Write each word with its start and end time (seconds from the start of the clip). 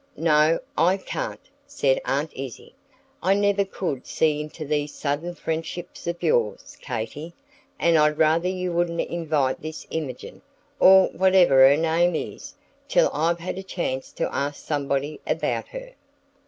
"No, 0.17 0.57
I 0.75 0.97
can't," 0.97 1.47
said 1.67 2.01
Aunt 2.05 2.31
Izzie. 2.35 2.73
"I 3.21 3.35
never 3.35 3.63
could 3.63 4.07
see 4.07 4.41
into 4.41 4.65
these 4.65 4.95
sudden 4.95 5.35
friendships 5.35 6.07
of 6.07 6.23
yours, 6.23 6.75
Katy, 6.81 7.35
and 7.77 7.99
I'd 7.99 8.17
rather 8.17 8.47
you 8.47 8.71
wouldn't 8.71 8.99
invite 8.99 9.61
this 9.61 9.85
Imogen, 9.91 10.41
or 10.79 11.09
whatever 11.09 11.67
her 11.69 11.77
name 11.77 12.15
is, 12.15 12.55
till 12.87 13.11
I've 13.13 13.41
had 13.41 13.59
a 13.59 13.61
chance 13.61 14.11
to 14.13 14.35
ask 14.35 14.65
somebody 14.65 15.21
about 15.27 15.67
her." 15.67 15.91